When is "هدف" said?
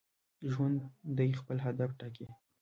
1.65-1.89